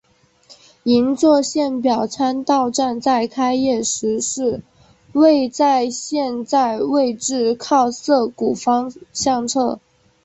[0.85, 4.63] 银座线表参道站在开业时是
[5.13, 9.79] 位在现在位置靠涩谷方向侧。